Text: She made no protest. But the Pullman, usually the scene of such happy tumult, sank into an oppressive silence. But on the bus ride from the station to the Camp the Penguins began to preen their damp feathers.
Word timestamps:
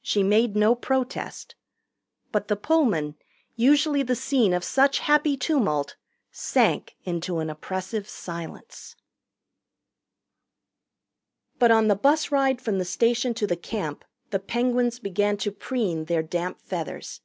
She 0.00 0.22
made 0.22 0.54
no 0.54 0.76
protest. 0.76 1.56
But 2.30 2.46
the 2.46 2.54
Pullman, 2.54 3.16
usually 3.56 4.04
the 4.04 4.14
scene 4.14 4.54
of 4.54 4.62
such 4.62 5.00
happy 5.00 5.36
tumult, 5.36 5.96
sank 6.30 6.94
into 7.02 7.40
an 7.40 7.50
oppressive 7.50 8.08
silence. 8.08 8.94
But 11.58 11.72
on 11.72 11.88
the 11.88 11.96
bus 11.96 12.30
ride 12.30 12.60
from 12.62 12.78
the 12.78 12.84
station 12.84 13.34
to 13.34 13.46
the 13.48 13.56
Camp 13.56 14.04
the 14.30 14.38
Penguins 14.38 15.00
began 15.00 15.36
to 15.38 15.50
preen 15.50 16.04
their 16.04 16.22
damp 16.22 16.60
feathers. 16.60 17.20